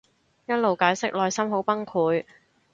[0.47, 2.25] 一路解釋內心好崩潰